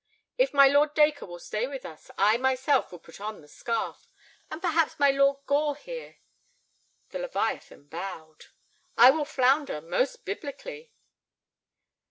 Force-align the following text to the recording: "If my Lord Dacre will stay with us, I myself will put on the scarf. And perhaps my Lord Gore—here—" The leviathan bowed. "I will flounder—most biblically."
"If 0.35 0.51
my 0.51 0.67
Lord 0.67 0.95
Dacre 0.95 1.27
will 1.27 1.37
stay 1.37 1.67
with 1.67 1.85
us, 1.85 2.09
I 2.17 2.35
myself 2.37 2.91
will 2.91 2.97
put 2.97 3.21
on 3.21 3.41
the 3.41 3.47
scarf. 3.47 4.11
And 4.49 4.59
perhaps 4.59 4.97
my 4.97 5.11
Lord 5.11 5.37
Gore—here—" 5.45 6.17
The 7.11 7.19
leviathan 7.19 7.83
bowed. 7.85 8.45
"I 8.97 9.11
will 9.11 9.25
flounder—most 9.25 10.25
biblically." 10.25 10.91